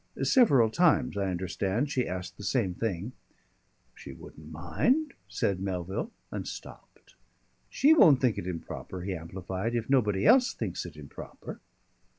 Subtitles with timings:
[0.23, 3.11] Several times, I understand, she asked the same thing.
[3.93, 7.13] "She wouldn't mind" said Melville, and stopped.
[7.69, 11.59] "She won't think it improper," he amplified, "if nobody else thinks it improper."